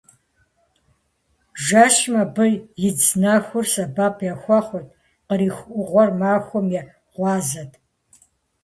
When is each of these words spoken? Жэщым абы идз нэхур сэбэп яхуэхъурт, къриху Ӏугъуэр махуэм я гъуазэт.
Жэщым 1.65 2.15
абы 2.23 2.45
идз 2.87 3.07
нэхур 3.21 3.65
сэбэп 3.73 4.17
яхуэхъурт, 4.33 4.87
къриху 5.27 5.67
Ӏугъуэр 5.75 6.09
махуэм 6.19 6.65
я 6.79 6.83
гъуазэт. 7.13 7.71